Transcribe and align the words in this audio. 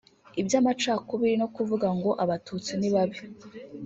Iby’amacakubiri 0.41 1.35
no 1.41 1.47
kuvuga 1.55 1.87
ngo 1.97 2.09
Abatutsi 2.23 2.71
ni 2.79 2.89
babi 2.93 3.19